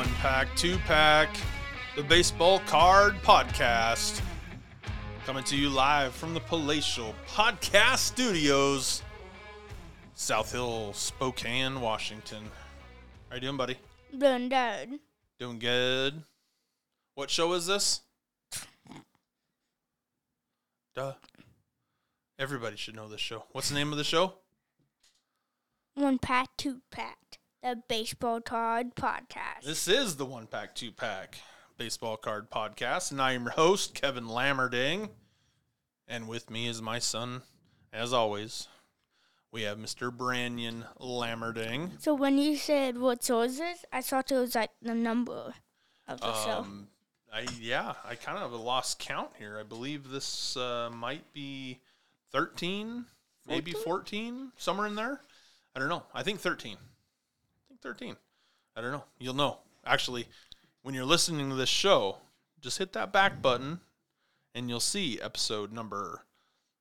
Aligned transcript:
One 0.00 0.08
pack, 0.14 0.48
two 0.56 0.78
pack, 0.86 1.28
the 1.94 2.02
baseball 2.02 2.60
card 2.60 3.16
podcast. 3.22 4.22
Coming 5.26 5.44
to 5.44 5.58
you 5.58 5.68
live 5.68 6.14
from 6.14 6.32
the 6.32 6.40
Palatial 6.40 7.14
Podcast 7.28 7.98
Studios, 7.98 9.02
South 10.14 10.52
Hill, 10.52 10.94
Spokane, 10.94 11.82
Washington. 11.82 12.44
How 13.28 13.34
you 13.34 13.42
doing, 13.42 13.58
buddy? 13.58 13.76
Doing 14.16 14.48
good. 14.48 15.00
Doing 15.38 15.58
good. 15.58 16.22
What 17.14 17.28
show 17.28 17.52
is 17.52 17.66
this? 17.66 18.00
Duh. 20.94 21.12
Everybody 22.38 22.78
should 22.78 22.96
know 22.96 23.06
this 23.06 23.20
show. 23.20 23.44
What's 23.52 23.68
the 23.68 23.74
name 23.74 23.92
of 23.92 23.98
the 23.98 24.04
show? 24.04 24.32
One 25.94 26.18
pack, 26.18 26.48
two 26.56 26.80
pack. 26.90 27.39
The 27.62 27.76
baseball 27.88 28.40
card 28.40 28.94
podcast. 28.94 29.64
This 29.64 29.86
is 29.86 30.16
the 30.16 30.24
One 30.24 30.46
Pack, 30.46 30.74
Two 30.74 30.90
Pack 30.90 31.40
Baseball 31.76 32.16
Card 32.16 32.50
Podcast, 32.50 33.10
and 33.10 33.20
I 33.20 33.32
am 33.32 33.42
your 33.42 33.52
host, 33.52 33.92
Kevin 33.94 34.24
Lammerding. 34.24 35.10
And 36.08 36.26
with 36.26 36.48
me 36.48 36.68
is 36.68 36.80
my 36.80 36.98
son, 36.98 37.42
as 37.92 38.14
always. 38.14 38.66
We 39.52 39.62
have 39.62 39.76
Mr. 39.76 40.10
Branyan 40.10 40.84
Lammerding. 40.98 42.00
so 42.00 42.14
when 42.14 42.38
you 42.38 42.56
said 42.56 42.96
what 42.96 43.22
show 43.22 43.42
is 43.42 43.58
this, 43.58 43.84
I 43.92 44.00
thought 44.00 44.32
it 44.32 44.36
was 44.36 44.54
like 44.54 44.70
the 44.80 44.94
number 44.94 45.52
of 46.08 46.20
the 46.20 46.32
show. 46.42 46.60
Um, 46.60 46.88
I 47.30 47.46
yeah, 47.60 47.92
I 48.06 48.14
kind 48.14 48.38
of 48.38 48.52
lost 48.52 48.98
count 49.00 49.32
here. 49.38 49.58
I 49.60 49.64
believe 49.64 50.08
this 50.08 50.56
uh, 50.56 50.88
might 50.94 51.30
be 51.34 51.80
thirteen, 52.32 53.04
maybe 53.46 53.72
fourteen, 53.72 54.52
somewhere 54.56 54.86
in 54.86 54.94
there. 54.94 55.20
I 55.76 55.78
don't 55.78 55.90
know. 55.90 56.04
I 56.14 56.22
think 56.22 56.40
thirteen. 56.40 56.78
I 57.80 57.82
think 57.82 57.98
thirteen. 57.98 58.16
I 58.76 58.80
don't 58.80 58.92
know. 58.92 59.04
You'll 59.18 59.34
know. 59.34 59.58
Actually, 59.84 60.26
when 60.82 60.94
you're 60.94 61.04
listening 61.04 61.50
to 61.50 61.56
this 61.56 61.68
show, 61.68 62.18
just 62.60 62.78
hit 62.78 62.92
that 62.92 63.12
back 63.12 63.42
button, 63.42 63.80
and 64.54 64.68
you'll 64.68 64.80
see 64.80 65.20
episode 65.20 65.72
number. 65.72 66.24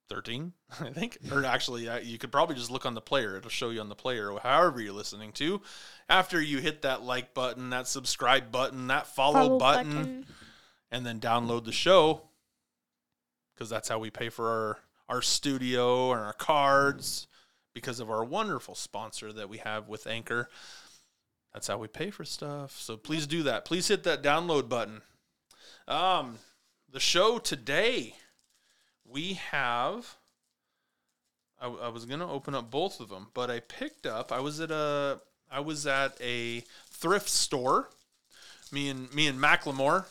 13 0.09 0.53
i 0.81 0.89
think 0.89 1.19
or 1.31 1.45
actually 1.45 1.87
you 2.03 2.17
could 2.17 2.31
probably 2.31 2.55
just 2.55 2.71
look 2.71 2.83
on 2.83 2.95
the 2.95 2.99
player 2.99 3.37
it'll 3.37 3.47
show 3.47 3.69
you 3.69 3.79
on 3.79 3.89
the 3.89 3.95
player 3.95 4.33
however 4.41 4.81
you're 4.81 4.91
listening 4.91 5.31
to 5.31 5.61
after 6.09 6.41
you 6.41 6.57
hit 6.57 6.81
that 6.81 7.03
like 7.03 7.35
button 7.35 7.69
that 7.69 7.87
subscribe 7.87 8.51
button 8.51 8.87
that 8.87 9.05
follow, 9.05 9.59
button, 9.59 10.25
and 10.91 11.05
then 11.05 11.19
download 11.19 11.63
the 11.63 11.71
show 11.71 12.23
because 13.53 13.69
that's 13.69 13.87
how 13.87 13.99
we 13.99 14.09
pay 14.09 14.29
for 14.29 14.49
our 14.49 14.79
our 15.09 15.21
studio 15.21 16.11
and 16.11 16.21
our 16.21 16.33
cards 16.33 17.27
because 17.73 17.99
of 17.99 18.09
our 18.09 18.23
wonderful 18.23 18.75
sponsor 18.75 19.31
that 19.33 19.49
we 19.49 19.57
have 19.57 19.87
with 19.87 20.07
Anchor. 20.07 20.49
That's 21.53 21.67
how 21.67 21.77
we 21.77 21.87
pay 21.87 22.11
for 22.11 22.25
stuff. 22.25 22.79
So 22.79 22.95
please 22.95 23.25
do 23.27 23.43
that. 23.43 23.65
Please 23.65 23.87
hit 23.87 24.03
that 24.03 24.21
download 24.21 24.69
button. 24.69 25.01
Um, 25.87 26.37
the 26.91 26.99
show 26.99 27.39
today 27.39 28.15
we 29.03 29.33
have. 29.33 30.15
I, 31.59 31.67
I 31.67 31.87
was 31.89 32.05
gonna 32.05 32.31
open 32.31 32.53
up 32.55 32.69
both 32.69 32.99
of 32.99 33.09
them, 33.09 33.27
but 33.33 33.49
I 33.49 33.59
picked 33.59 34.05
up. 34.05 34.31
I 34.31 34.39
was 34.39 34.59
at 34.59 34.71
a. 34.71 35.19
I 35.51 35.61
was 35.61 35.87
at 35.87 36.15
a 36.21 36.63
thrift 36.91 37.29
store. 37.29 37.89
Me 38.71 38.89
and 38.89 39.11
me 39.13 39.25
and 39.27 39.39
Macklemore 39.39 40.05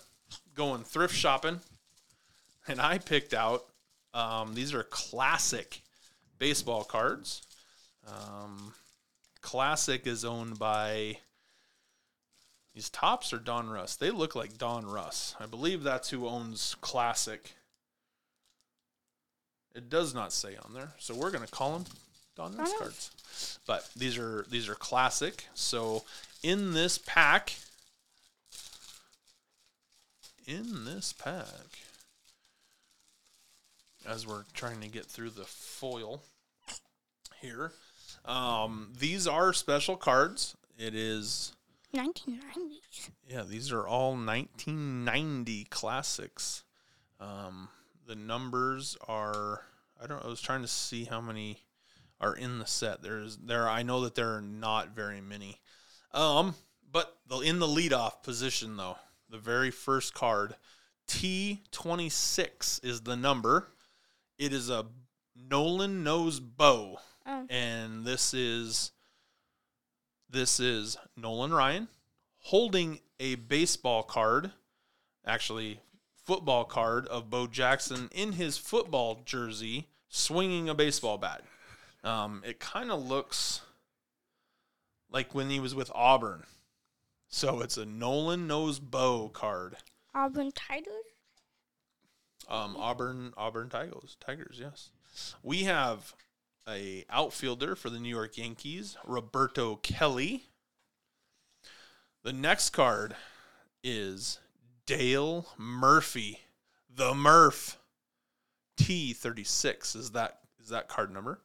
going 0.54 0.82
thrift 0.82 1.14
shopping, 1.14 1.60
and 2.66 2.80
I 2.80 2.98
picked 2.98 3.32
out. 3.32 3.64
Um, 4.12 4.54
these 4.54 4.74
are 4.74 4.82
classic 4.82 5.82
baseball 6.38 6.82
cards. 6.82 7.42
Um, 8.06 8.74
classic 9.40 10.06
is 10.06 10.24
owned 10.24 10.58
by. 10.58 11.18
These 12.78 12.90
tops 12.90 13.32
are 13.32 13.40
Donruss. 13.40 13.98
They 13.98 14.12
look 14.12 14.36
like 14.36 14.52
Donruss. 14.52 15.34
I 15.40 15.46
believe 15.46 15.82
that's 15.82 16.10
who 16.10 16.28
owns 16.28 16.76
Classic. 16.80 17.56
It 19.74 19.90
does 19.90 20.14
not 20.14 20.32
say 20.32 20.54
on 20.54 20.74
there, 20.74 20.92
so 20.96 21.12
we're 21.12 21.32
gonna 21.32 21.48
call 21.48 21.72
them 21.72 21.86
Donruss 22.38 22.58
Russ. 22.58 22.78
cards. 22.78 23.58
But 23.66 23.90
these 23.96 24.16
are 24.16 24.46
these 24.48 24.68
are 24.68 24.76
classic. 24.76 25.48
So 25.54 26.04
in 26.44 26.72
this 26.72 26.98
pack, 26.98 27.54
in 30.46 30.84
this 30.84 31.12
pack, 31.12 31.80
as 34.06 34.24
we're 34.24 34.44
trying 34.54 34.80
to 34.82 34.88
get 34.88 35.06
through 35.06 35.30
the 35.30 35.46
foil 35.46 36.22
here, 37.40 37.72
um, 38.24 38.92
these 38.96 39.26
are 39.26 39.52
special 39.52 39.96
cards. 39.96 40.56
It 40.78 40.94
is 40.94 41.54
1990s. 41.94 43.10
yeah, 43.28 43.42
these 43.42 43.72
are 43.72 43.86
all 43.86 44.10
1990 44.10 45.64
classics. 45.64 46.64
Um, 47.20 47.68
the 48.06 48.14
numbers 48.14 48.96
are 49.06 49.62
I 50.02 50.06
don't 50.06 50.24
I 50.24 50.28
was 50.28 50.40
trying 50.40 50.62
to 50.62 50.68
see 50.68 51.04
how 51.04 51.20
many 51.20 51.58
are 52.20 52.34
in 52.34 52.58
the 52.58 52.66
set. 52.66 53.02
There's 53.02 53.36
there 53.36 53.68
I 53.68 53.82
know 53.82 54.02
that 54.02 54.14
there 54.14 54.34
are 54.34 54.42
not 54.42 54.94
very 54.94 55.20
many. 55.20 55.60
Um, 56.12 56.54
but 56.90 57.16
the 57.26 57.40
in 57.40 57.58
the 57.58 57.66
leadoff 57.66 58.22
position 58.22 58.76
though, 58.76 58.96
the 59.28 59.38
very 59.38 59.70
first 59.70 60.14
card, 60.14 60.54
T26 61.08 62.84
is 62.84 63.02
the 63.02 63.16
number. 63.16 63.68
It 64.38 64.52
is 64.52 64.70
a 64.70 64.86
Nolan 65.34 66.02
knows 66.02 66.40
Bo 66.40 66.98
Oh, 67.28 67.46
and 67.50 68.06
this 68.06 68.32
is 68.32 68.92
this 70.30 70.60
is 70.60 70.96
Nolan 71.16 71.52
Ryan 71.52 71.88
holding 72.38 73.00
a 73.20 73.34
baseball 73.36 74.02
card, 74.02 74.52
actually 75.26 75.80
football 76.24 76.64
card 76.64 77.06
of 77.06 77.30
Bo 77.30 77.46
Jackson 77.46 78.08
in 78.12 78.32
his 78.32 78.58
football 78.58 79.22
jersey, 79.24 79.88
swinging 80.08 80.68
a 80.68 80.74
baseball 80.74 81.18
bat. 81.18 81.42
Um, 82.04 82.42
it 82.46 82.60
kind 82.60 82.90
of 82.90 83.06
looks 83.06 83.62
like 85.10 85.34
when 85.34 85.50
he 85.50 85.60
was 85.60 85.74
with 85.74 85.90
Auburn. 85.94 86.44
So 87.28 87.60
it's 87.60 87.76
a 87.76 87.84
Nolan 87.86 88.46
knows 88.46 88.78
Bo 88.78 89.28
card. 89.28 89.76
Auburn 90.14 90.52
Tigers. 90.52 90.92
Um, 92.48 92.76
Auburn, 92.78 93.34
Auburn 93.36 93.68
Tigers, 93.68 94.16
Tigers, 94.20 94.58
yes. 94.58 94.90
We 95.42 95.64
have 95.64 96.14
a 96.68 97.04
outfielder 97.10 97.74
for 97.74 97.90
the 97.90 97.98
New 97.98 98.08
York 98.08 98.36
Yankees, 98.36 98.96
Roberto 99.04 99.76
Kelly. 99.76 100.44
The 102.22 102.32
next 102.32 102.70
card 102.70 103.16
is 103.82 104.38
Dale 104.86 105.46
Murphy, 105.56 106.40
the 106.94 107.14
Murph. 107.14 107.78
T 108.76 109.12
thirty 109.12 109.44
six 109.44 109.96
is 109.96 110.12
that 110.12 110.38
is 110.62 110.68
that 110.68 110.88
card 110.88 111.12
number. 111.12 111.40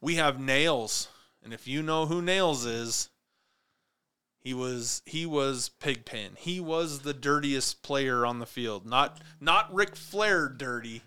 We 0.00 0.16
have 0.16 0.40
Nails, 0.40 1.08
and 1.44 1.52
if 1.52 1.68
you 1.68 1.80
know 1.80 2.06
who 2.06 2.20
Nails 2.20 2.66
is, 2.66 3.08
he 4.40 4.52
was 4.52 5.00
he 5.06 5.24
was 5.24 5.68
Pigpen. 5.68 6.36
He 6.36 6.58
was 6.58 7.00
the 7.00 7.14
dirtiest 7.14 7.82
player 7.82 8.26
on 8.26 8.40
the 8.40 8.46
field. 8.46 8.84
Not 8.84 9.22
not 9.40 9.72
Ric 9.72 9.94
Flair 9.94 10.48
dirty. 10.48 11.02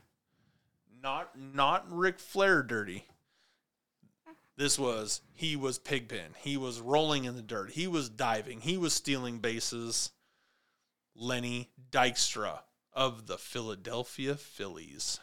Not 1.03 1.37
not 1.37 1.85
Ric 1.91 2.19
Flair 2.19 2.63
dirty. 2.63 3.05
This 4.57 4.79
was 4.79 5.21
he 5.33 5.55
was 5.55 5.77
Pigpen. 5.77 6.35
He 6.37 6.55
was 6.57 6.79
rolling 6.79 7.25
in 7.25 7.35
the 7.35 7.41
dirt. 7.41 7.71
He 7.71 7.87
was 7.87 8.09
diving. 8.09 8.61
He 8.61 8.77
was 8.77 8.93
stealing 8.93 9.39
bases. 9.39 10.11
Lenny 11.15 11.71
Dykstra 11.91 12.59
of 12.93 13.27
the 13.27 13.37
Philadelphia 13.37 14.35
Phillies. 14.35 15.19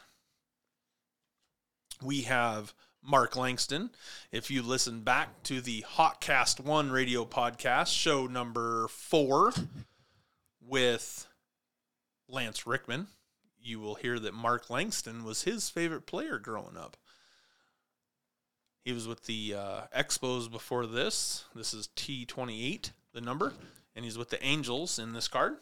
We 2.02 2.23
have 2.23 2.75
Mark 3.02 3.37
Langston. 3.37 3.90
If 4.31 4.50
you 4.50 4.62
listen 4.62 5.00
back 5.00 5.43
to 5.44 5.61
the 5.61 5.85
Hotcast 5.96 6.61
One 6.61 6.90
radio 6.90 7.25
podcast, 7.25 7.88
show 7.88 8.26
number 8.26 8.88
four 8.88 9.52
with 10.61 11.26
Lance 12.28 12.67
Rickman, 12.67 13.08
you 13.61 13.81
will 13.81 13.96
hear 13.96 14.19
that 14.19 14.35
Mark 14.35 14.70
Langston 14.70 15.25
was 15.25 15.43
his 15.43 15.69
favorite 15.69 16.06
player 16.06 16.38
growing 16.38 16.76
up. 16.76 16.96
He 18.84 18.93
was 18.93 19.06
with 19.06 19.26
the 19.26 19.55
uh, 19.56 19.81
Expos 19.96 20.50
before 20.50 20.87
this. 20.87 21.44
This 21.55 21.73
is 21.73 21.88
T28, 21.94 22.90
the 23.12 23.20
number, 23.20 23.52
and 23.94 24.05
he's 24.05 24.19
with 24.19 24.31
the 24.31 24.44
Angels 24.44 24.99
in 24.99 25.12
this 25.12 25.29
card. 25.29 25.58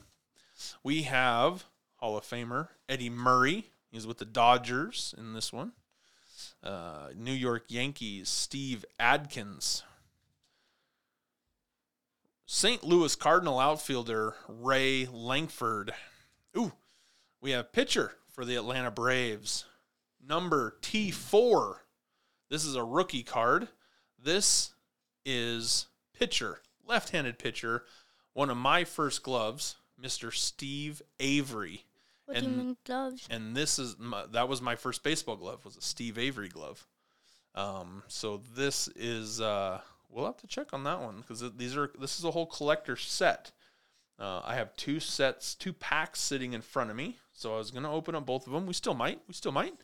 We 0.82 1.02
have 1.02 1.64
Hall 1.96 2.16
of 2.16 2.24
Famer 2.24 2.68
Eddie 2.88 3.10
Murray. 3.10 3.66
He's 3.90 4.06
with 4.06 4.18
the 4.18 4.24
Dodgers 4.24 5.14
in 5.18 5.34
this 5.34 5.52
one. 5.52 5.72
Uh, 6.62 7.08
New 7.14 7.32
York 7.32 7.64
Yankees 7.68 8.30
Steve 8.30 8.86
Adkins. 8.98 9.82
St. 12.46 12.82
Louis 12.82 13.14
Cardinal 13.14 13.60
outfielder 13.60 14.34
Ray 14.48 15.06
Lankford. 15.06 15.92
Ooh, 16.56 16.72
we 17.40 17.50
have 17.50 17.72
pitcher 17.72 18.16
for 18.32 18.44
the 18.44 18.56
Atlanta 18.56 18.90
Braves, 18.90 19.66
number 20.26 20.76
T4. 20.82 21.76
This 22.50 22.64
is 22.64 22.74
a 22.74 22.84
rookie 22.84 23.22
card. 23.22 23.68
This 24.22 24.72
is 25.24 25.86
pitcher, 26.12 26.60
left 26.86 27.10
handed 27.10 27.38
pitcher, 27.38 27.84
one 28.34 28.50
of 28.50 28.56
my 28.56 28.84
first 28.84 29.22
gloves, 29.22 29.76
Mr. 30.02 30.32
Steve 30.32 31.00
Avery. 31.20 31.84
What 32.26 32.36
do 32.36 32.42
you 32.42 32.48
And- 32.48 32.56
mean 32.58 32.76
gloves? 32.84 33.26
and 33.30 33.56
this 33.56 33.78
is 33.78 33.96
my, 33.98 34.26
that 34.26 34.48
was 34.48 34.60
my 34.60 34.76
first 34.76 35.02
baseball 35.02 35.36
glove 35.36 35.64
was 35.64 35.76
a 35.76 35.80
Steve 35.82 36.18
Avery 36.18 36.48
glove. 36.48 36.86
Um, 37.54 38.02
so 38.08 38.40
this 38.54 38.88
is 38.94 39.40
uh, 39.40 39.80
we'll 40.08 40.26
have 40.26 40.36
to 40.38 40.46
check 40.46 40.72
on 40.72 40.84
that 40.84 41.00
one 41.00 41.16
because 41.20 41.42
these 41.56 41.76
are 41.76 41.90
this 41.98 42.18
is 42.18 42.24
a 42.24 42.30
whole 42.30 42.46
collector 42.46 42.96
set. 42.96 43.50
Uh, 44.18 44.42
I 44.44 44.54
have 44.54 44.76
two 44.76 45.00
sets, 45.00 45.54
two 45.54 45.72
packs 45.72 46.20
sitting 46.20 46.52
in 46.52 46.60
front 46.62 46.90
of 46.90 46.96
me, 46.96 47.16
so 47.32 47.54
I 47.54 47.58
was 47.58 47.70
gonna 47.70 47.92
open 47.92 48.14
up 48.14 48.26
both 48.26 48.46
of 48.46 48.52
them. 48.52 48.66
We 48.66 48.74
still 48.74 48.94
might, 48.94 49.20
we 49.26 49.34
still 49.34 49.50
might. 49.52 49.74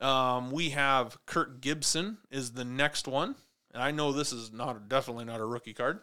Um, 0.00 0.50
we 0.50 0.70
have 0.70 1.18
Kirk 1.26 1.60
Gibson 1.60 2.18
is 2.30 2.52
the 2.52 2.64
next 2.64 3.08
one, 3.08 3.34
and 3.72 3.82
I 3.82 3.90
know 3.90 4.12
this 4.12 4.32
is 4.32 4.52
not 4.52 4.88
definitely 4.88 5.24
not 5.24 5.40
a 5.40 5.44
rookie 5.44 5.74
card. 5.74 6.00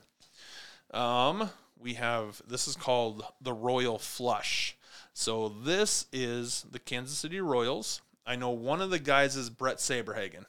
Um, 0.93 1.49
we 1.79 1.93
have 1.93 2.41
this 2.47 2.67
is 2.67 2.75
called 2.75 3.23
the 3.41 3.53
Royal 3.53 3.97
Flush. 3.97 4.77
So 5.13 5.49
this 5.49 6.07
is 6.11 6.65
the 6.69 6.79
Kansas 6.79 7.17
City 7.17 7.39
Royals. 7.39 8.01
I 8.25 8.35
know 8.35 8.49
one 8.49 8.81
of 8.81 8.89
the 8.89 8.99
guys 8.99 9.35
is 9.35 9.49
Bret 9.49 9.77
Saberhagen. 9.77 10.45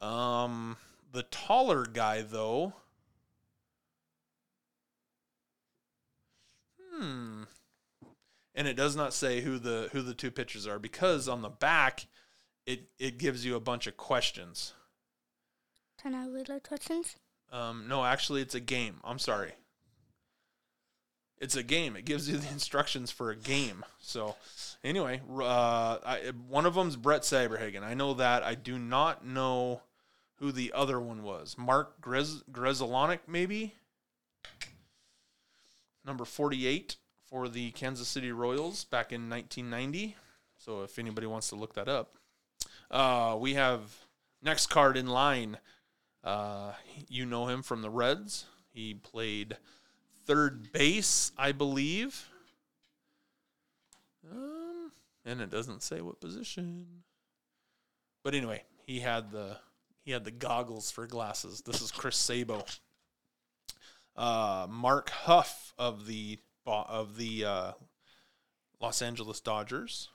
Um, 0.00 0.76
the 1.12 1.22
taller 1.22 1.86
guy 1.86 2.22
though. 2.22 2.74
Hmm. 6.92 7.44
And 8.54 8.68
it 8.68 8.74
does 8.74 8.94
not 8.94 9.14
say 9.14 9.40
who 9.40 9.58
the 9.58 9.88
who 9.92 10.02
the 10.02 10.14
two 10.14 10.30
pitchers 10.30 10.66
are 10.66 10.78
because 10.78 11.28
on 11.28 11.42
the 11.42 11.48
back, 11.48 12.06
it 12.66 12.88
it 12.98 13.18
gives 13.18 13.44
you 13.44 13.56
a 13.56 13.60
bunch 13.60 13.86
of 13.86 13.96
questions. 13.96 14.72
Can 16.00 16.14
I 16.14 16.26
read 16.26 16.46
the 16.46 16.60
questions? 16.60 17.16
Um, 17.52 17.86
no, 17.88 18.04
actually, 18.04 18.42
it's 18.42 18.54
a 18.54 18.60
game. 18.60 18.96
I'm 19.04 19.18
sorry. 19.18 19.52
It's 21.38 21.56
a 21.56 21.62
game. 21.62 21.96
It 21.96 22.04
gives 22.04 22.28
you 22.28 22.36
the 22.36 22.48
instructions 22.52 23.10
for 23.10 23.30
a 23.30 23.36
game. 23.36 23.84
So, 24.00 24.36
anyway, 24.82 25.20
uh, 25.30 25.98
I, 26.04 26.32
one 26.48 26.66
of 26.66 26.74
them's 26.74 26.96
Bret 26.96 27.22
Saberhagen. 27.22 27.82
I 27.82 27.94
know 27.94 28.14
that. 28.14 28.42
I 28.42 28.54
do 28.54 28.78
not 28.78 29.24
know 29.24 29.82
who 30.36 30.52
the 30.52 30.72
other 30.74 31.00
one 31.00 31.22
was. 31.22 31.56
Mark 31.56 32.00
Grez 32.00 32.42
Grezolonic, 32.50 33.20
maybe 33.26 33.74
number 36.04 36.24
48 36.24 36.96
for 37.24 37.48
the 37.48 37.70
Kansas 37.70 38.08
City 38.08 38.32
Royals 38.32 38.84
back 38.84 39.12
in 39.12 39.30
1990. 39.30 40.16
So, 40.56 40.82
if 40.82 40.98
anybody 40.98 41.26
wants 41.26 41.48
to 41.48 41.56
look 41.56 41.74
that 41.74 41.88
up, 41.88 42.16
uh, 42.90 43.36
we 43.38 43.54
have 43.54 43.96
next 44.42 44.66
card 44.66 44.96
in 44.96 45.06
line. 45.06 45.58
Uh, 46.22 46.72
you 47.08 47.26
know 47.26 47.48
him 47.48 47.62
from 47.62 47.82
the 47.82 47.90
Reds. 47.90 48.46
He 48.72 48.94
played 48.94 49.56
third 50.26 50.72
base, 50.72 51.32
I 51.36 51.52
believe. 51.52 52.28
Um, 54.30 54.90
and 55.24 55.40
it 55.40 55.50
doesn't 55.50 55.82
say 55.82 56.00
what 56.00 56.20
position. 56.20 56.86
But 58.22 58.34
anyway, 58.34 58.62
he 58.86 59.00
had 59.00 59.30
the 59.30 59.58
he 60.04 60.12
had 60.12 60.24
the 60.24 60.30
goggles 60.30 60.90
for 60.90 61.06
glasses. 61.06 61.62
This 61.62 61.80
is 61.80 61.90
Chris 61.90 62.16
Sabo. 62.16 62.64
Uh, 64.16 64.66
Mark 64.68 65.10
Huff 65.10 65.74
of 65.78 66.06
the 66.06 66.38
of 66.66 67.16
the 67.16 67.44
uh, 67.44 67.72
Los 68.80 69.02
Angeles 69.02 69.40
Dodgers. 69.40 70.08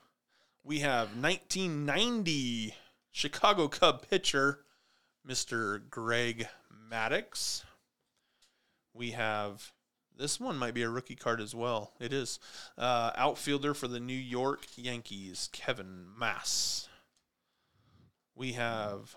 We 0.62 0.80
have 0.80 1.16
1990 1.16 2.74
Chicago 3.10 3.68
Cub 3.68 4.06
pitcher 4.08 4.60
Mr. 5.26 5.80
Greg 5.88 6.48
Maddux. 6.90 7.64
We 8.92 9.12
have 9.12 9.72
this 10.16 10.38
one 10.38 10.58
might 10.58 10.74
be 10.74 10.82
a 10.82 10.90
rookie 10.90 11.16
card 11.16 11.40
as 11.40 11.54
well. 11.54 11.94
It 11.98 12.12
is 12.12 12.38
uh, 12.76 13.12
outfielder 13.16 13.72
for 13.72 13.88
the 13.88 14.00
New 14.00 14.12
York 14.12 14.66
Yankees, 14.76 15.48
Kevin 15.50 16.04
Maas. 16.14 16.88
We 18.34 18.52
have 18.52 19.16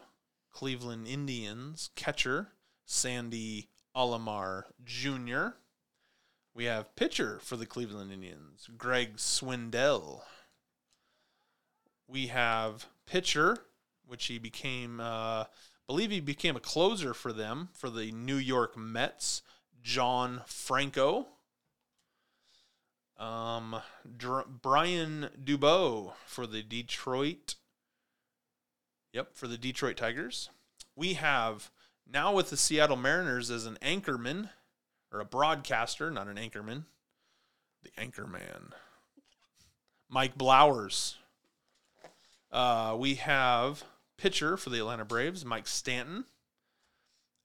Cleveland 0.51 1.07
Indians 1.07 1.89
catcher 1.95 2.49
Sandy 2.85 3.69
Alomar 3.95 4.63
Jr. 4.83 5.57
We 6.55 6.65
have 6.65 6.95
pitcher 6.95 7.39
for 7.41 7.57
the 7.57 7.65
Cleveland 7.65 8.11
Indians, 8.11 8.69
Greg 8.77 9.17
Swindell. 9.17 10.21
We 12.07 12.27
have 12.27 12.87
pitcher, 13.05 13.57
which 14.05 14.25
he 14.25 14.37
became, 14.37 14.99
uh, 14.99 15.45
believe 15.87 16.11
he 16.11 16.19
became 16.19 16.55
a 16.55 16.61
closer 16.61 17.13
for 17.13 17.33
them 17.33 17.69
for 17.73 17.89
the 17.89 18.11
New 18.11 18.35
York 18.35 18.77
Mets, 18.77 19.41
John 19.81 20.41
Franco. 20.45 21.27
Um, 23.17 23.81
Dr- 24.17 24.61
Brian 24.61 25.29
DuBois 25.41 26.13
for 26.25 26.47
the 26.47 26.63
Detroit. 26.63 27.55
Yep, 29.13 29.35
for 29.35 29.47
the 29.47 29.57
Detroit 29.57 29.97
Tigers. 29.97 30.49
We 30.95 31.13
have 31.13 31.71
now 32.11 32.33
with 32.33 32.49
the 32.49 32.57
Seattle 32.57 32.97
Mariners 32.97 33.49
as 33.49 33.65
an 33.65 33.77
anchorman 33.81 34.49
or 35.11 35.19
a 35.19 35.25
broadcaster, 35.25 36.09
not 36.09 36.27
an 36.27 36.37
anchorman. 36.37 36.83
The 37.83 37.91
anchorman. 37.91 38.71
Mike 40.09 40.37
Blowers. 40.37 41.15
Uh, 42.53 42.95
we 42.97 43.15
have 43.15 43.83
pitcher 44.19 44.55
for 44.55 44.69
the 44.69 44.77
Atlanta 44.77 45.03
Braves, 45.03 45.43
Mike 45.43 45.67
Stanton. 45.67 46.25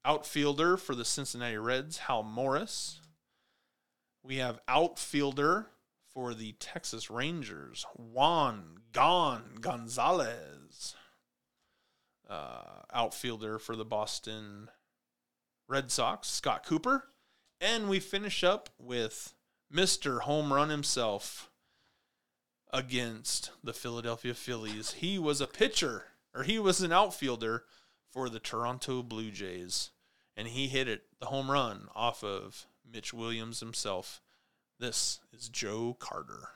Outfielder 0.04 0.76
for 0.76 0.94
the 0.94 1.04
Cincinnati 1.04 1.56
Reds, 1.56 1.98
Hal 1.98 2.22
Morris. 2.22 3.00
We 4.22 4.36
have 4.36 4.60
outfielder 4.68 5.68
for 6.12 6.34
the 6.34 6.52
Texas 6.60 7.10
Rangers, 7.10 7.86
Juan 7.96 8.80
Gon 8.92 9.56
Gonzalez. 9.60 10.94
Uh, 12.28 12.82
outfielder 12.92 13.58
for 13.58 13.74
the 13.76 13.86
Boston 13.86 14.68
Red 15.68 15.90
Sox, 15.90 16.28
Scott 16.28 16.66
Cooper. 16.66 17.04
And 17.60 17.88
we 17.88 17.98
finish 17.98 18.44
up 18.44 18.68
with 18.78 19.34
Mr. 19.72 20.20
Home 20.20 20.52
Run 20.52 20.68
himself 20.68 21.50
against 22.70 23.50
the 23.62 23.72
Philadelphia 23.72 24.34
Phillies. 24.34 24.92
He 24.92 25.18
was 25.18 25.40
a 25.40 25.46
pitcher, 25.46 26.04
or 26.34 26.42
he 26.42 26.58
was 26.58 26.80
an 26.80 26.92
outfielder 26.92 27.64
for 28.10 28.28
the 28.28 28.40
Toronto 28.40 29.02
Blue 29.02 29.30
Jays. 29.30 29.90
And 30.36 30.48
he 30.48 30.68
hit 30.68 30.88
it, 30.88 31.02
the 31.18 31.26
home 31.26 31.50
run, 31.50 31.88
off 31.94 32.22
of 32.22 32.66
Mitch 32.90 33.12
Williams 33.12 33.60
himself. 33.60 34.20
This 34.78 35.20
is 35.32 35.48
Joe 35.48 35.96
Carter. 35.98 36.50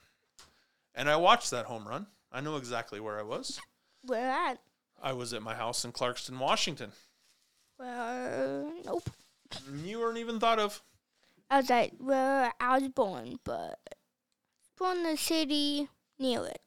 And 0.95 1.11
I 1.11 1.17
watched 1.17 1.51
that 1.51 1.67
home 1.67 1.89
run. 1.89 2.07
I 2.31 2.41
know 2.41 2.57
exactly 2.57 3.01
where 3.01 3.19
I 3.19 3.23
was. 3.23 3.61
Where 4.03 4.31
at? 4.31 4.59
I 5.03 5.13
was 5.13 5.33
at 5.33 5.43
my 5.43 5.55
house 5.55 5.85
in 5.85 5.93
Clarkston, 5.93 6.39
Washington. 6.39 6.93
Well, 7.79 8.73
nope. 8.85 9.11
You 9.83 9.99
weren't 9.99 10.19
even 10.19 10.39
thought 10.39 10.59
of. 10.59 10.81
I 11.51 11.59
was 11.59 11.69
like 11.69 11.93
where 11.99 12.53
I 12.61 12.79
was 12.79 12.89
born, 12.89 13.39
but 13.45 13.79
born 14.79 14.99
in 14.99 15.03
the 15.03 15.17
city 15.17 15.89
near 16.23 16.47
it. 16.47 16.61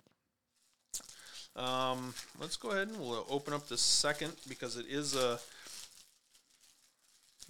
Um, 1.56 2.14
let's 2.40 2.58
go 2.58 2.72
ahead 2.72 2.90
and 2.90 3.00
we'll 3.00 3.26
open 3.30 3.54
up 3.54 3.68
the 3.68 3.78
second 3.78 4.34
because 4.48 4.78
it 4.78 4.86
is 4.88 5.16
a. 5.16 5.40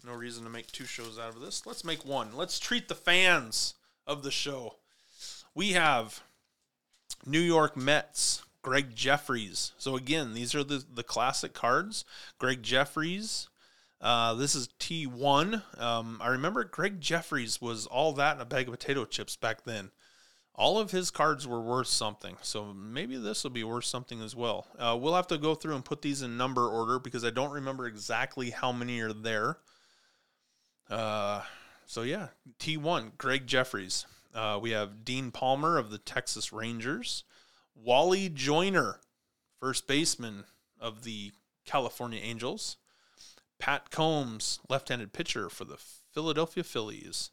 No 0.05 0.13
reason 0.13 0.43
to 0.43 0.51
make 0.51 0.71
two 0.71 0.85
shows 0.85 1.17
out 1.17 1.35
of 1.35 1.41
this. 1.41 1.65
Let's 1.65 1.83
make 1.83 2.05
one. 2.05 2.35
Let's 2.35 2.59
treat 2.59 2.87
the 2.87 2.95
fans 2.95 3.73
of 4.05 4.21
the 4.21 4.29
show. 4.29 4.75
We 5.55 5.71
have 5.71 6.21
New 7.25 7.39
York 7.39 7.75
Mets, 7.75 8.43
Gregg 8.61 8.95
Jefferies. 8.95 9.71
So 9.79 9.95
again, 9.95 10.35
these 10.35 10.53
are 10.53 10.63
the 10.63 10.85
the 10.93 11.03
classic 11.03 11.53
cards. 11.53 12.05
Gregg 12.37 12.61
Jefferies. 12.61 13.49
Uh, 13.99 14.35
this 14.35 14.53
is 14.53 14.69
T1. 14.79 15.81
Um, 15.81 16.19
I 16.21 16.27
remember 16.27 16.63
Gregg 16.63 17.01
Jefferies 17.01 17.59
was 17.59 17.87
all 17.87 18.13
that 18.13 18.35
in 18.35 18.41
a 18.41 18.45
bag 18.45 18.67
of 18.67 18.73
potato 18.73 19.05
chips 19.05 19.35
back 19.35 19.63
then 19.63 19.89
all 20.57 20.79
of 20.79 20.91
his 20.91 21.11
cards 21.11 21.47
were 21.47 21.61
worth 21.61 21.87
something. 21.87 22.37
So 22.41 22.73
maybe 22.73 23.17
this 23.17 23.43
will 23.43 23.51
be 23.51 23.63
worth 23.63 23.85
something 23.85 24.21
as 24.21 24.35
well. 24.35 24.67
Uh, 24.79 24.97
we'll 24.99 25.15
have 25.15 25.27
to 25.27 25.37
go 25.37 25.53
through 25.53 25.75
and 25.75 25.83
put 25.83 26.01
these 26.01 26.21
in 26.21 26.37
number 26.37 26.67
order 26.67 26.97
because 26.97 27.25
I 27.25 27.29
don't 27.29 27.51
remember 27.51 27.85
exactly 27.85 28.51
how 28.51 28.71
many 28.71 28.99
are 29.01 29.13
there. 29.13 29.57
Uh, 30.89 31.41
so 31.85 32.03
yeah, 32.03 32.29
T1, 32.59 33.17
Gregg 33.17 33.47
Jefferies. 33.47 34.05
Uh, 34.33 34.59
we 34.61 34.71
have 34.71 35.05
Dean 35.05 35.31
Palmer 35.31 35.77
of 35.77 35.89
the 35.89 35.97
Texas 35.97 36.51
Rangers, 36.51 37.23
Wally 37.73 38.29
Joyner, 38.29 38.99
first 39.59 39.87
baseman 39.87 40.45
of 40.79 41.03
the 41.03 41.31
California 41.65 42.19
Angels, 42.21 42.77
Pat 43.59 43.91
Combs, 43.91 44.59
left-handed 44.69 45.13
pitcher 45.13 45.49
for 45.49 45.65
the 45.65 45.77
Philadelphia 46.13 46.63
Phillies. 46.63 47.29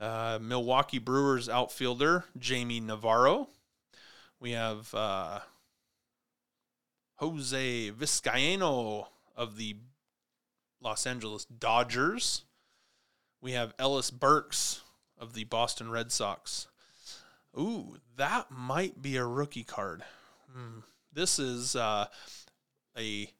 Uh, 0.00 0.38
Milwaukee 0.40 0.98
Brewers 0.98 1.48
outfielder 1.48 2.24
Jamie 2.38 2.80
Navarro. 2.80 3.48
We 4.38 4.52
have 4.52 4.94
uh, 4.94 5.40
Jose 7.16 7.90
Vizcaino 7.90 9.06
of 9.36 9.56
the 9.56 9.76
Los 10.80 11.06
Angeles 11.06 11.44
Dodgers. 11.46 12.44
We 13.40 13.52
have 13.52 13.74
Ellis 13.78 14.10
Burks 14.12 14.82
of 15.18 15.34
the 15.34 15.44
Boston 15.44 15.90
Red 15.90 16.12
Sox. 16.12 16.68
Ooh, 17.58 17.96
that 18.16 18.50
might 18.50 19.02
be 19.02 19.16
a 19.16 19.24
rookie 19.24 19.64
card. 19.64 20.04
Hmm. 20.52 20.80
This 21.12 21.40
is 21.40 21.74
uh, 21.74 22.06
a 22.96 23.30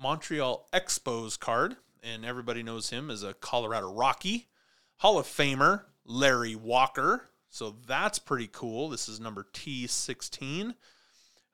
Montreal 0.00 0.68
Expos 0.72 1.38
card, 1.38 1.76
and 2.04 2.24
everybody 2.24 2.62
knows 2.62 2.90
him 2.90 3.10
as 3.10 3.24
a 3.24 3.34
Colorado 3.34 3.92
Rocky. 3.92 4.46
Hall 4.98 5.18
of 5.18 5.26
Famer 5.26 5.82
Larry 6.04 6.54
Walker. 6.54 7.28
So 7.50 7.76
that's 7.86 8.18
pretty 8.18 8.48
cool. 8.50 8.88
This 8.88 9.08
is 9.08 9.20
number 9.20 9.46
T16. 9.52 10.74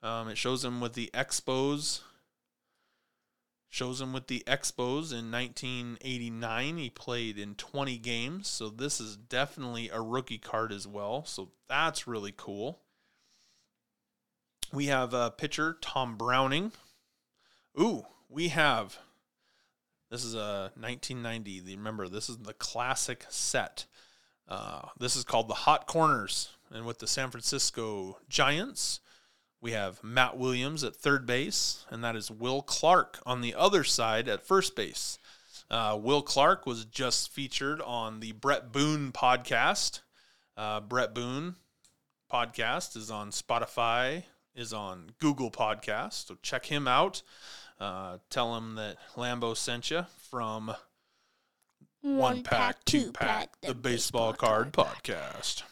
Um, 0.03 0.29
it 0.29 0.39
shows 0.39 0.65
him 0.65 0.81
with 0.81 0.95
the 0.95 1.11
Expos. 1.13 2.03
Shows 3.69 4.01
him 4.01 4.13
with 4.13 4.29
the 4.29 4.43
Expos 4.47 5.13
in 5.13 5.31
1989. 5.31 6.79
He 6.79 6.89
played 6.89 7.39
in 7.39 7.55
20 7.55 7.99
games. 7.99 8.49
So 8.49 8.71
this 8.71 9.01
is 9.01 9.17
definitely 9.17 9.91
a 9.91 10.01
rookie 10.01 10.39
card 10.39 10.73
as 10.73 10.87
well. 10.87 11.25
So 11.25 11.51
that's 11.69 12.07
really 12.07 12.33
cool. 12.35 12.81
We 14.73 14.87
have 14.87 15.13
a 15.15 15.31
pitcher, 15.31 15.79
Tom 15.81 16.17
Browning. 16.17 16.73
Ooh, 17.79 18.07
we 18.29 18.49
have. 18.49 18.99
This 20.11 20.25
is 20.25 20.35
a 20.35 20.73
1990. 20.75 21.77
Remember, 21.77 22.09
this 22.09 22.29
is 22.29 22.39
the 22.39 22.55
classic 22.55 23.27
set. 23.29 23.87
Uh, 24.49 24.83
this 24.99 25.17
is 25.17 25.25
called 25.25 25.49
the 25.49 25.55
Hot 25.55 25.87
Corners. 25.87 26.51
And 26.71 26.87
with 26.87 26.99
the 26.99 27.07
San 27.07 27.31
Francisco 27.31 28.19
Giants, 28.29 29.01
we 29.61 29.73
have 29.73 30.03
Matt 30.03 30.39
Williams 30.39 30.85
at 30.85 30.97
third 30.97 31.27
base, 31.27 31.85
and 31.91 32.03
that 32.05 32.17
is 32.17 32.31
Will 32.31 32.63
Clark 32.63 33.19
on 33.27 33.41
the 33.41 33.55
other 33.55 33.85
side 33.85 34.29
at 34.29 34.47
first 34.47 34.77
base. 34.77 35.19
Uh, 35.71 35.99
Will 36.01 36.23
Clark 36.23 36.65
was 36.65 36.85
just 36.85 37.31
featured 37.31 37.83
on 37.83 38.21
the 38.21 38.33
Bret 38.33 38.73
Boone 38.73 39.13
podcast. 39.13 40.01
Uh, 40.57 40.81
Bret 40.81 41.15
Boone 41.15 41.57
podcast 42.33 42.97
is 42.97 43.11
on 43.11 43.31
Spotify, 43.31 44.25
is 44.59 44.73
on 44.73 45.13
Google 45.21 45.51
Podcast, 45.53 46.27
so 46.27 46.37
check 46.43 46.67
him 46.67 46.89
out. 46.89 47.23
Uh, 47.79 48.19
tell 48.29 48.57
him 48.57 48.75
that 48.75 48.97
Lambo 49.17 49.57
sent 49.57 49.91
you 49.91 50.05
from 50.31 50.75
One 52.03 52.43
Pack, 52.43 52.85
Two 52.85 53.13
Pack, 53.13 53.61
the 53.61 53.75
Baseball 53.75 54.33
Card 54.33 54.73
Podcast. 54.73 55.63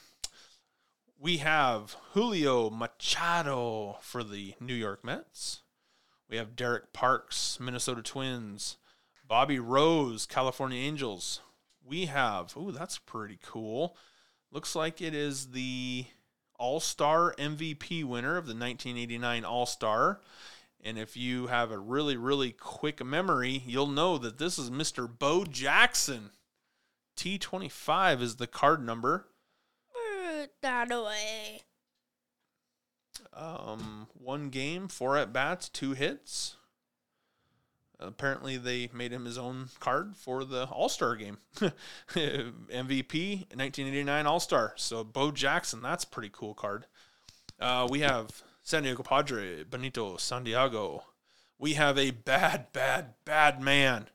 We 1.19 1.38
have 1.38 1.97
Julio 2.12 2.71
Machado 2.71 3.99
for 4.02 4.23
the 4.23 4.55
New 4.61 4.75
York 4.75 5.05
Mets. 5.05 5.62
We 6.31 6.37
have 6.37 6.55
Derek 6.55 6.93
Parks, 6.93 7.59
Minnesota 7.61 8.02
Twins. 8.02 8.76
Bobby 9.26 9.59
Rose, 9.59 10.26
California 10.26 10.78
Angels. 10.78 11.40
We 11.85 12.07
have, 12.07 12.52
oh, 12.57 12.71
that's 12.71 12.99
pretty 12.99 13.40
cool. 13.43 13.97
Looks 14.52 14.76
like 14.76 15.02
it 15.02 15.14
is 15.14 15.49
the 15.49 16.07
All 16.59 16.81
Star 16.81 17.35
MVP 17.39 18.05
winner 18.05 18.37
of 18.37 18.47
the 18.47 18.55
1989 18.55 19.45
All 19.45 19.67
Star. 19.67 20.21
And 20.83 20.99
if 20.99 21.17
you 21.17 21.49
have 21.49 21.71
a 21.71 21.79
really, 21.79 22.17
really 22.17 22.53
quick 22.53 23.05
memory, 23.05 23.63
you'll 23.67 23.89
know 23.89 24.19
that 24.19 24.39
this 24.39 24.59
is 24.59 24.71
Mr. 24.71 25.09
Bo 25.09 25.45
Jackson. 25.45 26.31
T25 27.17 28.21
is 28.21 28.37
the 28.37 28.47
card 28.47 28.85
number. 28.85 29.27
Put 29.93 30.53
that 30.63 30.93
away. 30.93 31.63
Um, 33.33 34.07
one 34.13 34.51
game, 34.51 34.89
four 34.89 35.17
at 35.17 35.33
bats, 35.33 35.69
two 35.69 35.93
hits. 35.93 36.57
Apparently, 37.99 38.59
they 38.59 38.91
made 38.93 39.12
him 39.12 39.25
his 39.25 39.38
own 39.38 39.71
card 39.81 40.17
for 40.17 40.45
the 40.45 40.67
All 40.67 40.88
Star 40.88 41.17
game. 41.17 41.38
MVP 42.11 43.47
1989 43.55 44.26
All 44.26 44.41
Star. 44.41 44.75
So, 44.76 45.03
Bo 45.03 45.31
Jackson, 45.31 45.81
that's 45.81 46.05
pretty 46.05 46.31
cool 46.31 46.55
card. 46.55 46.87
Uh, 47.59 47.88
we 47.91 48.00
have 48.00 48.43
San 48.62 48.83
Diego 48.83 49.03
Padre, 49.03 49.65
Benito 49.65 50.17
Santiago. 50.19 51.05
We 51.59 51.75
have 51.75 51.97
a 51.97 52.11
bad, 52.11 52.73
bad, 52.73 53.15
bad 53.25 53.62
man. 53.62 54.09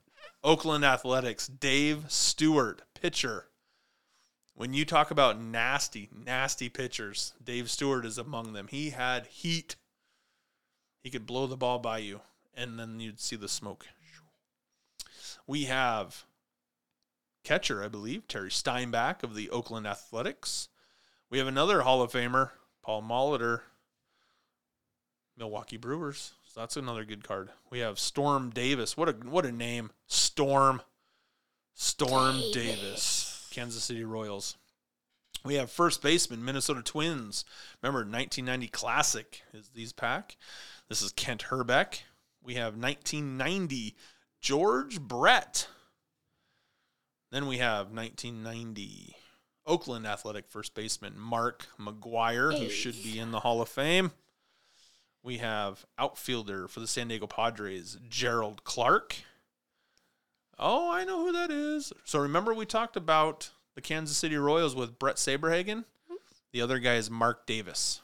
Oakland 0.44 0.86
Athletics, 0.86 1.48
Dave 1.48 2.06
Stewart, 2.08 2.84
pitcher. 2.94 3.48
When 4.54 4.74
you 4.74 4.86
talk 4.86 5.10
about 5.10 5.42
nasty, 5.42 6.10
nasty 6.14 6.70
pitchers, 6.70 7.34
Dave 7.44 7.70
Stewart 7.70 8.06
is 8.06 8.18
among 8.18 8.54
them. 8.54 8.68
He 8.68 8.92
had 8.92 9.26
heat. 9.28 9.76
He 11.04 11.10
could 11.10 11.26
blow 11.26 11.48
the 11.48 11.58
ball 11.58 11.80
by 11.80 12.00
you, 12.00 12.22
and 12.56 12.80
then 12.80 13.00
you'd 13.00 13.20
see 13.20 13.36
the 13.36 13.48
smoke. 13.48 13.88
We 15.48 15.66
have 15.66 16.26
catcher, 17.44 17.84
I 17.84 17.88
believe, 17.88 18.28
Terry 18.28 18.52
Steinbach 18.52 19.24
of 19.24 19.36
the 19.36 19.50
Oakland 19.50 19.88
Athletics. 19.88 20.70
We 21.30 21.38
have 21.40 21.48
another 21.48 21.82
Hall 21.82 22.02
of 22.02 22.12
Famer, 22.12 22.52
Paul 22.82 23.02
Molitor, 23.02 23.62
Milwaukee 25.38 25.78
Brewers. 25.78 26.34
So 26.48 26.60
that's 26.60 26.78
another 26.78 27.06
good 27.06 27.24
card. 27.24 27.50
We 27.70 27.80
have 27.80 27.98
Storm 27.98 28.50
Davis. 28.50 28.98
What 28.98 29.10
a 29.10 29.14
what 29.14 29.46
a 29.46 29.52
name. 29.52 29.92
Storm. 30.08 30.82
Storm 31.74 32.36
Davis. 32.54 32.54
Davis. 32.54 33.48
Kansas 33.52 33.84
City 33.84 34.04
Royals. 34.04 34.58
We 35.44 35.56
have 35.56 35.72
first 35.72 36.04
baseman, 36.04 36.46
Minnesota 36.46 36.84
Twins. 36.84 37.46
Remember, 37.82 38.00
1990 38.00 38.68
Classic 38.68 39.42
is 39.54 39.70
these 39.70 39.92
pack. 39.92 40.38
This 40.88 41.02
is 41.02 41.12
Kent 41.14 41.46
Hrbek. 41.50 42.02
We 42.44 42.56
have 42.56 42.76
1990 42.76 43.96
George 44.40 45.00
Brett. 45.00 45.68
Then 47.32 47.48
we 47.48 47.60
have 47.60 47.92
1990 47.92 49.16
Oakland 49.66 50.06
Athletic 50.08 50.50
first 50.50 50.74
baseman 50.74 51.18
Mark 51.18 51.68
McGwire, 51.80 52.58
who 52.58 52.70
should 52.70 53.02
be 53.04 53.20
in 53.20 53.32
the 53.32 53.42
Hall 53.42 53.62
of 53.62 53.70
Fame. 53.70 54.12
We 55.24 55.38
have 55.38 55.86
outfielder 56.00 56.68
for 56.68 56.80
the 56.80 56.88
San 56.88 57.08
Diego 57.08 57.28
Padres, 57.28 57.98
Jerald 58.10 58.64
Clark. 58.64 59.18
Oh, 60.58 60.92
I 60.92 61.06
know 61.06 61.26
who 61.26 61.32
that 61.32 61.52
is. 61.52 61.94
So 62.04 62.20
remember 62.20 62.54
we 62.54 62.66
talked 62.66 62.98
about 62.98 63.52
the 63.76 63.82
Kansas 63.82 64.18
City 64.18 64.36
Royals 64.36 64.76
with 64.76 65.00
Bret 65.00 65.16
Saberhagen? 65.16 65.86
The 66.52 66.62
other 66.62 66.80
guy 66.80 66.96
is 66.96 67.10
Mark 67.10 67.46
Davis 67.46 68.02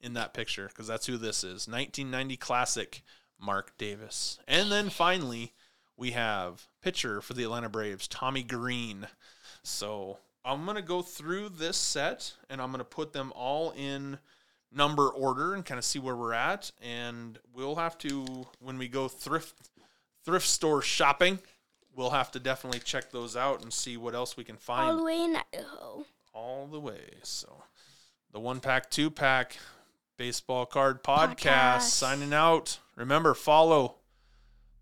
in 0.00 0.12
that 0.14 0.34
picture 0.34 0.68
because 0.68 0.86
that's 0.86 1.06
who 1.06 1.16
this 1.16 1.38
is. 1.38 1.66
1990 1.66 2.36
classic 2.36 3.02
Mark 3.40 3.76
Davis. 3.78 4.38
And 4.46 4.70
then 4.70 4.90
finally, 4.90 5.52
we 5.96 6.12
have 6.12 6.66
pitcher 6.82 7.20
for 7.20 7.34
the 7.34 7.44
Atlanta 7.44 7.68
Braves, 7.68 8.08
Tommy 8.08 8.42
Greene. 8.42 9.06
So 9.62 10.18
I'm 10.44 10.64
going 10.64 10.76
to 10.76 10.82
go 10.82 11.02
through 11.02 11.50
this 11.50 11.76
set 11.76 12.32
and 12.48 12.60
I'm 12.60 12.68
going 12.70 12.78
to 12.78 12.84
put 12.84 13.12
them 13.12 13.32
all 13.34 13.72
in 13.76 14.18
number 14.72 15.08
order 15.08 15.54
and 15.54 15.64
kind 15.64 15.78
of 15.78 15.84
see 15.84 15.98
where 15.98 16.16
we're 16.16 16.32
at. 16.34 16.70
And 16.82 17.38
we'll 17.54 17.76
have 17.76 17.98
to, 17.98 18.46
when 18.60 18.78
we 18.78 18.88
go 18.88 19.08
thrift 19.08 19.54
thrift 20.24 20.46
store 20.46 20.82
shopping, 20.82 21.38
we'll 21.94 22.10
have 22.10 22.30
to 22.32 22.38
definitely 22.40 22.80
check 22.80 23.10
those 23.10 23.36
out 23.36 23.62
and 23.62 23.72
see 23.72 23.96
what 23.96 24.14
else 24.14 24.36
we 24.36 24.44
can 24.44 24.56
find 24.56 24.90
All 24.90 24.96
the 24.98 25.04
way 25.04 25.24
in 25.24 25.36
Idaho. 25.54 26.04
all 26.34 26.66
the 26.66 26.80
way. 26.80 27.00
So, 27.22 27.62
the 28.32 28.38
one 28.40 28.60
pack, 28.60 28.90
two 28.90 29.10
pack 29.10 29.56
baseball 30.18 30.66
card 30.66 31.02
podcast, 31.04 31.36
Podcast. 31.36 31.80
signing 31.82 32.34
out. 32.34 32.78
Remember, 32.96 33.32
follow, 33.34 33.94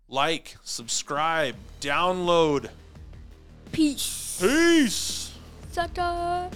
like, 0.09 0.57
subscribe, 0.63 1.55
download. 1.79 2.69
Peace. 3.71 4.39
Peace. 4.41 5.37
Sucker. 5.71 6.49